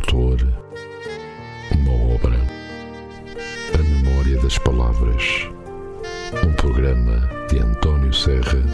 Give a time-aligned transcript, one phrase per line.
[0.00, 0.40] autor,
[1.72, 2.40] uma obra,
[3.74, 5.46] a memória das palavras.
[6.42, 8.64] Um programa de António Serra,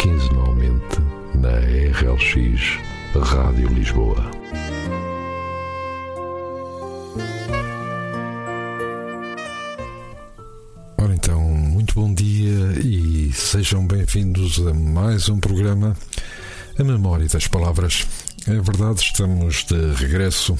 [0.00, 1.00] quinzenalmente
[1.34, 2.78] na RLX
[3.20, 4.30] Rádio Lisboa.
[10.98, 15.96] Ora então, muito bom dia e sejam bem-vindos a mais um programa,
[16.78, 18.31] A Memória das Palavras.
[18.44, 20.58] É verdade, estamos de regresso.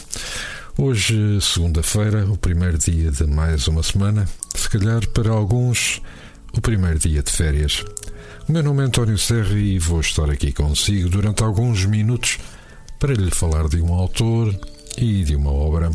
[0.79, 4.29] Hoje, segunda-feira, o primeiro dia de mais uma semana.
[4.55, 6.01] Se calhar para alguns,
[6.57, 7.85] o primeiro dia de férias.
[8.49, 12.39] O meu nome é António Serra e vou estar aqui consigo durante alguns minutos
[13.01, 14.55] para lhe falar de um autor
[14.97, 15.91] e de uma obra.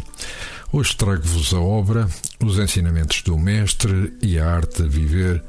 [0.73, 2.09] Hoje trago-vos a obra
[2.43, 5.41] Os Ensinamentos do Mestre e a Arte de Viver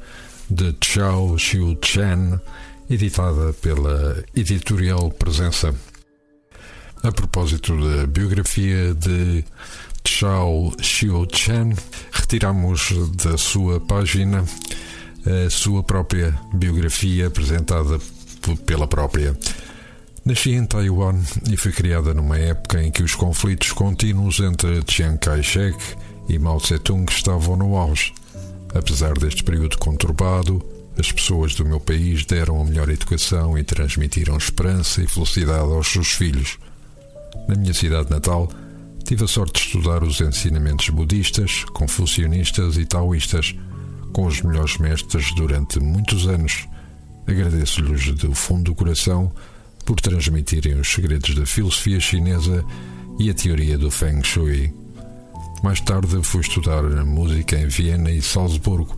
[0.48, 2.40] de Chao Xiu Chen,
[2.88, 5.74] editada pela editorial Presença.
[7.02, 9.44] A propósito da biografia de
[10.04, 11.72] Chao Xiu Chen,
[12.10, 14.44] retiramos da sua página
[15.24, 18.00] a sua própria biografia apresentada
[18.66, 19.38] pela própria.
[20.24, 25.18] Nasci em Taiwan e fui criada numa época em que os conflitos contínuos entre Chiang
[25.18, 25.78] Kai-shek
[26.28, 28.12] e Mao Tse-tung estavam no auge.
[28.74, 30.60] Apesar deste período conturbado,
[30.98, 35.86] as pessoas do meu país deram a melhor educação e transmitiram esperança e felicidade aos
[35.86, 36.58] seus filhos.
[37.48, 38.48] Na minha cidade natal,
[39.04, 43.54] tive a sorte de estudar os ensinamentos budistas, confucionistas e taoístas
[44.12, 46.66] com os melhores mestres durante muitos anos.
[47.26, 49.32] Agradeço-lhes do fundo do coração
[49.84, 52.64] por transmitirem os segredos da filosofia chinesa
[53.18, 54.72] e a teoria do Feng Shui.
[55.62, 58.96] Mais tarde fui estudar música em Viena e Salzburgo.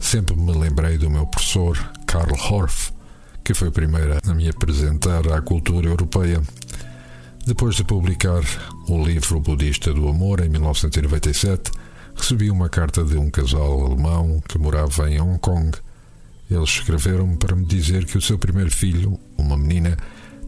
[0.00, 2.92] Sempre me lembrei do meu professor, Karl Horff,
[3.44, 6.42] que foi o primeiro a me apresentar à cultura europeia.
[7.50, 8.44] Depois de publicar
[8.86, 11.72] o livro budista do amor em 1997,
[12.14, 15.76] recebi uma carta de um casal alemão que morava em Hong Kong.
[16.48, 19.96] Eles escreveram-me para me dizer que o seu primeiro filho, uma menina,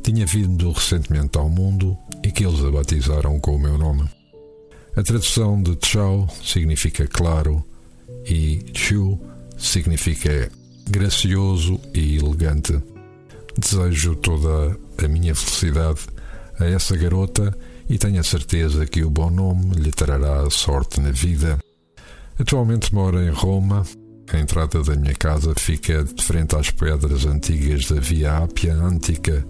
[0.01, 4.09] tinha vindo recentemente ao mundo e que eles a batizaram com o meu nome.
[4.95, 7.67] A tradução de Chao significa claro
[8.25, 9.19] e Chu
[9.59, 10.53] significa
[10.89, 12.81] gracioso e elegante.
[13.59, 16.12] Desejo toda a minha felicidade
[16.63, 17.57] a essa garota
[17.89, 21.59] e tenho a certeza que o bom nome lhe trará sorte na vida.
[22.39, 23.85] Atualmente moro em Roma.
[24.33, 29.45] A entrada da minha casa fica de frente às pedras antigas da Via Ápia Antica.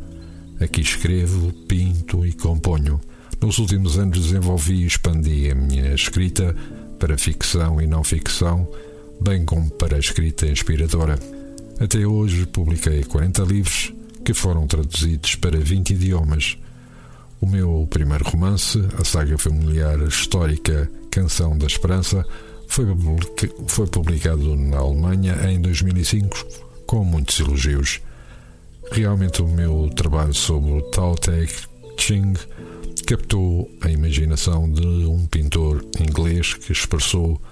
[0.61, 3.01] Aqui escrevo, pinto e componho.
[3.41, 6.55] Nos últimos anos desenvolvi e expandi a minha escrita
[6.99, 8.69] para ficção e não ficção,
[9.21, 11.19] bem como para escrita inspiradora.
[11.81, 13.93] Até hoje publiquei 40 livros
[14.25, 16.57] que foram traduzidos para 20 idiomas.
[17.43, 22.25] O meu primeiro romance, a saga familiar histórica Canção da Esperança,
[22.69, 22.87] foi,
[23.91, 26.37] publicado na Alemanha em 2005
[26.87, 28.01] com muitos elogios.
[28.93, 31.49] Realmente o meu trabalho sobre o Tao Te
[31.99, 32.35] Ching
[33.09, 37.43] captou a imaginação de um pintor inglês que expressou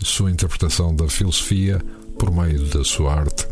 [0.00, 1.82] a sua interpretação da filosofia
[2.16, 3.48] por meio da sua arte.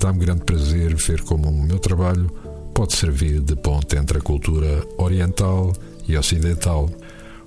[0.00, 2.47] Dá-me grande prazer ver como o meu trabalho
[2.78, 5.72] pode servir de ponte entre a cultura oriental
[6.06, 6.88] e ocidental.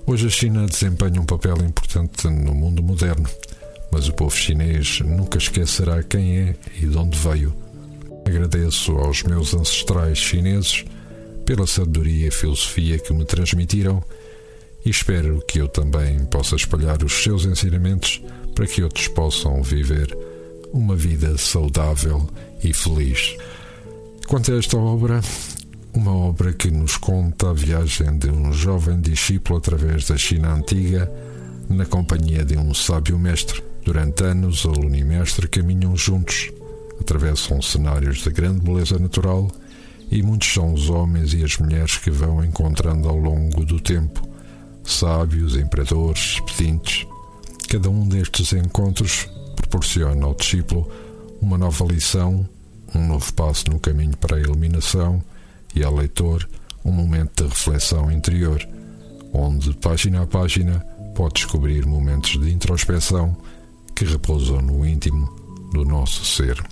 [0.06, 3.26] Hoje a China desempenha um papel importante no mundo moderno,
[3.90, 7.50] mas o povo chinês nunca esquecerá quem é e de onde veio.
[8.26, 10.84] Agradeço aos meus ancestrais chineses
[11.46, 14.04] pela sabedoria e filosofia que me transmitiram
[14.84, 18.20] e espero que eu também possa espalhar os seus ensinamentos
[18.54, 20.14] para que outros possam viver
[20.74, 22.28] uma vida saudável
[22.62, 23.34] e feliz.
[24.26, 25.20] Quanto a esta obra,
[25.92, 31.10] uma obra que nos conta a viagem de um jovem discípulo através da China antiga,
[31.68, 33.62] na companhia de um sábio mestre.
[33.84, 36.50] Durante anos, aluno e mestre caminham juntos,
[37.00, 39.50] atravessam cenários de grande beleza natural
[40.10, 44.26] e muitos são os homens e as mulheres que vão encontrando ao longo do tempo,
[44.84, 47.06] sábios, imperadores, pedintes.
[47.68, 50.88] Cada um destes encontros proporciona ao discípulo
[51.40, 52.48] uma nova lição,
[52.94, 55.22] um novo passo no caminho para a iluminação
[55.74, 56.48] e ao leitor
[56.84, 58.66] um momento de reflexão interior,
[59.32, 60.80] onde, página a página,
[61.14, 63.36] pode descobrir momentos de introspeção
[63.94, 65.26] que repousam no íntimo
[65.72, 66.62] do nosso ser.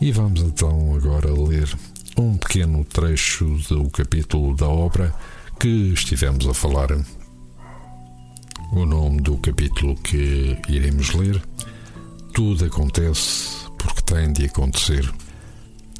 [0.00, 1.68] E vamos então agora ler
[2.16, 5.14] um pequeno trecho do capítulo da obra
[5.58, 6.88] que estivemos a falar.
[8.72, 11.42] O nome do capítulo que iremos ler:
[12.32, 15.12] Tudo acontece porque tem de acontecer.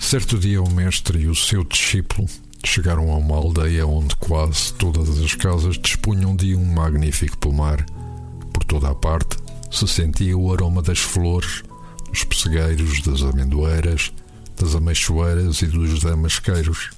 [0.02, 2.28] Certo dia, o mestre e o seu discípulo
[2.64, 7.84] Chegaram a uma aldeia onde quase todas as casas dispunham de um magnífico pomar.
[8.52, 9.36] Por toda a parte
[9.70, 11.62] se sentia o aroma das flores,
[12.08, 14.12] dos pessegueiros, das amendoeiras,
[14.56, 16.90] das ameixoeiras e dos damasqueiros.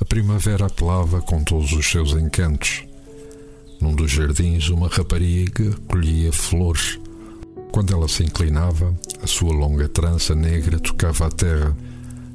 [0.00, 2.84] A primavera apelava com todos os seus encantos.
[3.80, 6.98] Num dos jardins, uma rapariga colhia flores.
[7.72, 11.76] Quando ela se inclinava, a sua longa trança negra tocava a terra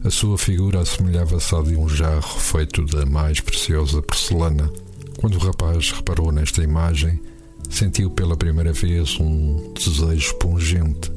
[0.03, 4.69] a sua figura assemelhava-se à de um jarro feito da mais preciosa porcelana.
[5.17, 7.21] Quando o rapaz reparou nesta imagem,
[7.69, 11.09] sentiu pela primeira vez um desejo pungente.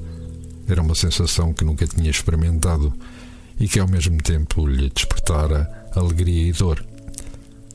[0.69, 2.93] Era uma sensação que nunca tinha experimentado
[3.59, 6.85] e que ao mesmo tempo lhe despertara alegria e dor.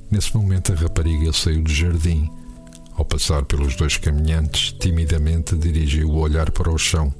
[0.09, 2.29] Nesse momento, a rapariga saiu do jardim.
[2.95, 7.13] Ao passar pelos dois caminhantes, timidamente dirigiu o olhar para o chão.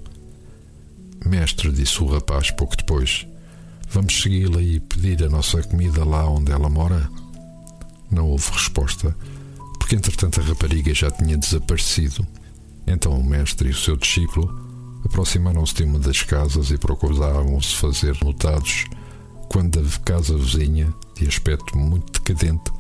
[1.26, 3.26] Mestre, disse o rapaz pouco depois,
[3.94, 7.10] Vamos segui-la e pedir a nossa comida lá onde ela mora?
[8.10, 9.14] Não houve resposta,
[9.78, 12.26] porque entretanto a rapariga já tinha desaparecido.
[12.88, 14.50] Então o mestre e o seu discípulo
[15.04, 18.86] aproximaram-se de uma das casas e procuravam-se fazer notados
[19.50, 22.72] quando da casa vizinha, de aspecto muito decadente,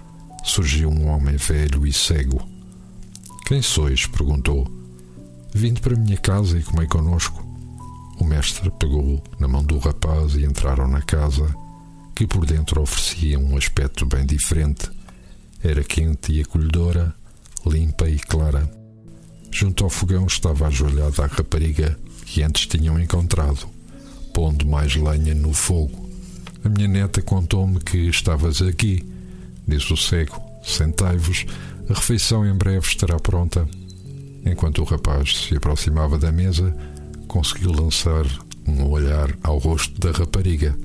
[0.46, 2.42] surgiu um homem velho e cego.
[3.46, 4.06] Quem sois?
[4.06, 4.66] perguntou.
[5.54, 7.51] Vindo para a minha casa e comei conosco.
[8.22, 11.44] O mestre pegou na mão do rapaz e entraram na casa,
[12.16, 14.92] que por dentro oferecia um aspecto bem diferente.
[15.64, 17.16] Era quente e acolhedora,
[17.66, 18.72] limpa e clara.
[19.50, 23.68] Junto ao fogão estava ajoelhada a rapariga que antes tinham encontrado,
[24.36, 26.08] pondo mais lenha no fogo.
[26.64, 29.04] A minha neta contou-me que estavas aqui,
[29.68, 30.40] disse o cego.
[30.64, 31.48] Sentai-vos,
[31.90, 33.68] a refeição em breve estará pronta.
[34.46, 36.72] Enquanto o rapaz se aproximava da mesa,
[37.32, 38.26] conseguiu lançar
[38.68, 40.78] um olhar ao rosto da rapariga.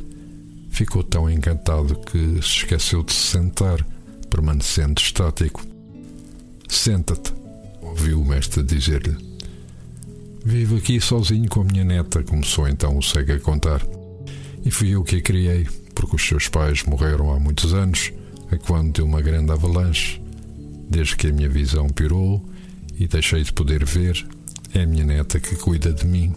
[0.71, 3.85] Ficou tão encantado que se esqueceu de se sentar,
[4.31, 5.61] permanecendo estático.
[6.69, 7.33] Senta-te,
[7.83, 9.17] ouviu o mestre dizer-lhe.
[10.45, 13.85] Vivo aqui sozinho com a minha neta, começou então o cego a contar.
[14.65, 15.67] E fui eu que a criei,
[15.97, 18.13] porque os seus pais morreram há muitos anos,
[18.53, 20.23] a quando de uma grande avalanche.
[20.89, 22.49] Desde que a minha visão piorou
[22.97, 24.25] e deixei de poder ver,
[24.77, 26.35] é a minha neta que cuida de mim.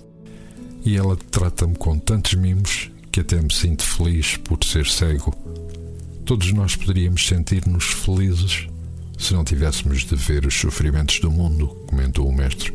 [0.85, 5.35] E ela trata-me com tantos mimos que até me sinto feliz por ser cego.
[6.23, 8.67] Todos nós poderíamos sentir-nos felizes
[9.17, 12.73] se não tivéssemos de ver os sofrimentos do mundo, comentou o mestre.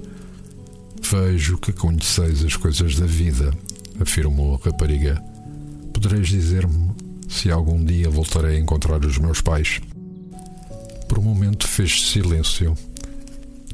[1.01, 3.51] Vejo que conheceis as coisas da vida,
[3.99, 5.23] afirmou a rapariga.
[5.95, 6.91] Podereis dizer-me
[7.27, 9.81] se algum dia voltarei a encontrar os meus pais?
[11.09, 12.77] Por um momento fez silêncio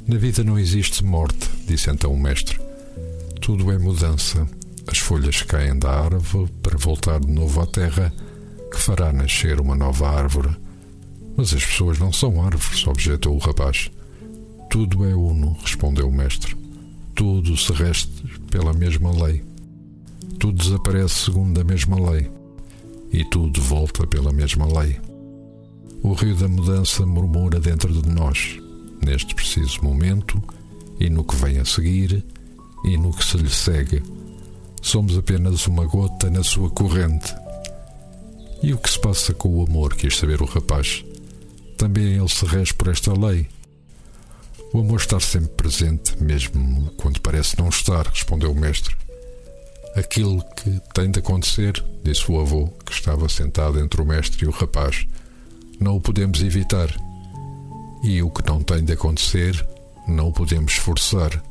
[0.06, 2.58] na vida não existe morte, disse então o mestre.
[3.40, 4.46] Tudo é mudança.
[4.86, 8.12] As folhas caem da árvore para voltar de novo à terra,
[8.70, 10.56] que fará nascer uma nova árvore.
[11.36, 13.90] Mas as pessoas não são árvores, objetou o rapaz.
[14.68, 16.56] Tudo é uno, respondeu o mestre.
[17.14, 18.10] Tudo se reste
[18.50, 19.42] pela mesma lei.
[20.38, 22.30] Tudo desaparece segundo a mesma lei.
[23.12, 24.98] E tudo volta pela mesma lei.
[26.02, 28.58] O rio da mudança murmura dentro de nós,
[29.04, 30.42] neste preciso momento
[30.98, 32.24] e no que vem a seguir
[32.84, 34.02] e no que se lhe segue.
[34.82, 37.34] Somos apenas uma gota na sua corrente.
[38.62, 39.94] E o que se passa com o amor?
[39.94, 41.04] quis saber o rapaz.
[41.76, 43.48] Também ele se rege por esta lei.
[44.72, 48.94] O amor está sempre presente, mesmo quando parece não estar, respondeu o mestre.
[49.96, 54.48] Aquilo que tem de acontecer, disse o avô, que estava sentado entre o mestre e
[54.48, 55.06] o rapaz,
[55.80, 56.94] não o podemos evitar
[58.02, 59.66] e o que não tem de acontecer,
[60.06, 61.42] não podemos forçar.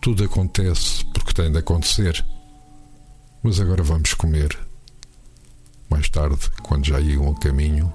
[0.00, 2.24] Tudo acontece porque tem de acontecer.
[3.42, 4.58] Mas agora vamos comer.
[5.88, 7.92] Mais tarde, quando já iam a caminho,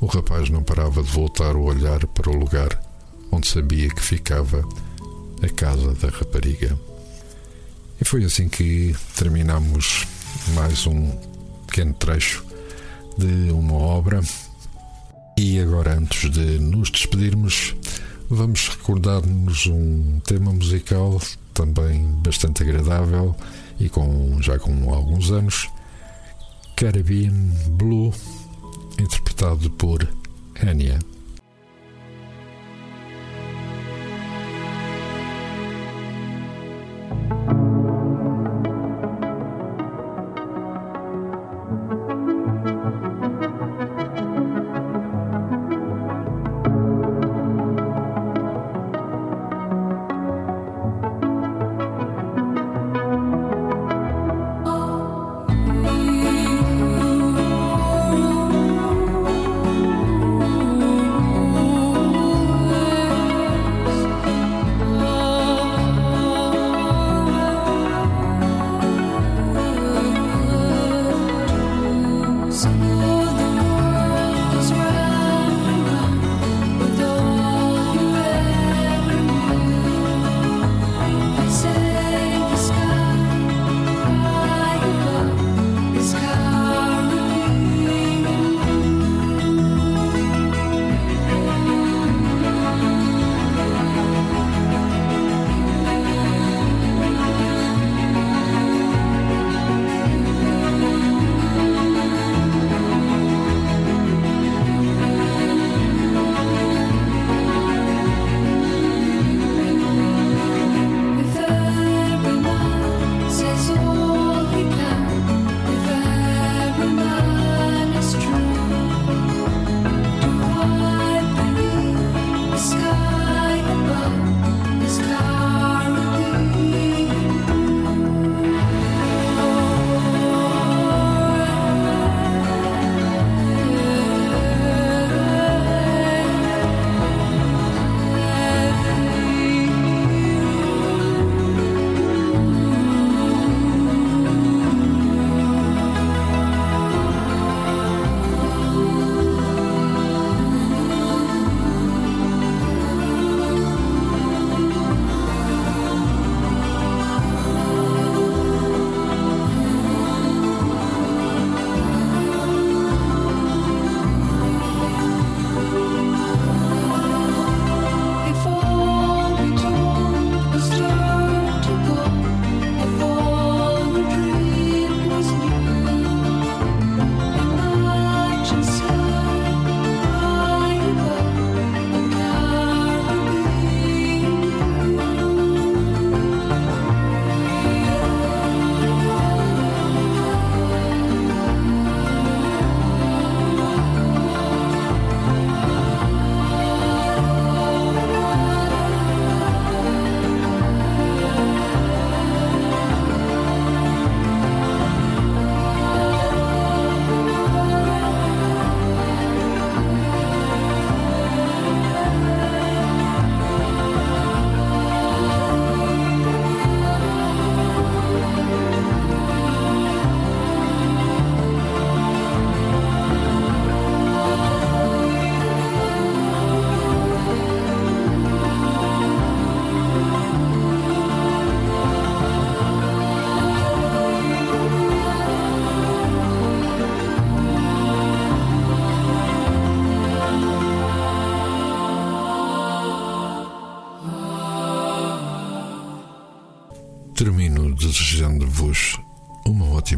[0.00, 2.80] o rapaz não parava de voltar o olhar para o lugar
[3.32, 4.62] onde sabia que ficava
[5.42, 6.78] a casa da rapariga.
[8.00, 10.06] E foi assim que terminamos
[10.54, 11.10] mais um
[11.66, 12.44] pequeno trecho
[13.16, 14.20] de uma obra
[15.36, 17.74] e agora, antes de nos despedirmos,
[18.28, 21.20] vamos recordar-nos um tema musical
[21.54, 23.34] também bastante agradável
[23.78, 25.68] e com já com alguns anos,
[26.76, 27.32] Caribbean
[27.70, 28.12] Blue,
[28.98, 30.08] interpretado por
[30.62, 30.98] Enya.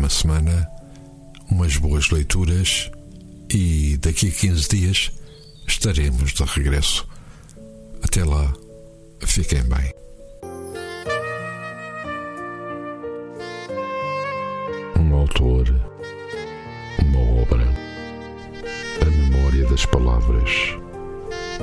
[0.04, 0.70] Uma ótima semana,
[1.50, 2.90] umas boas leituras
[3.50, 5.12] e daqui a 15 dias
[5.66, 7.06] estaremos de regresso.
[8.02, 8.52] Até lá,
[9.20, 9.92] fiquem bem.
[15.00, 15.68] Um autor,
[17.00, 17.66] uma obra,
[19.00, 20.50] a memória das palavras.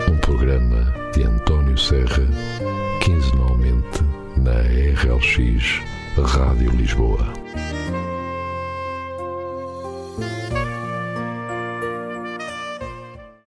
[0.09, 2.27] Um programa de António Serra,
[3.03, 4.01] quinzenalmente
[4.37, 5.81] na RLX
[6.17, 7.40] Rádio Lisboa.